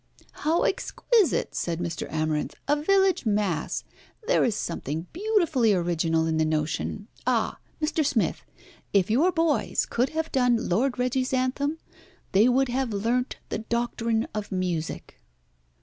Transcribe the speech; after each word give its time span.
"How 0.31 0.63
exquisite!" 0.63 1.53
said 1.53 1.77
Amarinth. 1.79 2.55
"A 2.67 2.75
village 2.75 3.23
mass. 3.27 3.83
There 4.25 4.43
is 4.43 4.55
something 4.55 5.05
beautifully 5.13 5.73
original 5.75 6.25
in 6.25 6.37
the 6.37 6.43
notion. 6.43 7.07
Ah! 7.27 7.59
Mr. 7.79 8.03
Smith, 8.03 8.41
if 8.93 9.11
your 9.11 9.31
boys 9.31 9.85
could 9.85 10.09
have 10.09 10.31
done 10.31 10.67
Lord 10.69 10.97
Reggie's 10.97 11.33
anthem 11.33 11.77
they 12.31 12.49
would 12.49 12.69
have 12.69 12.91
learnt 12.91 13.35
the 13.49 13.59
doctrine 13.59 14.27
of 14.33 14.51
music." 14.51 15.21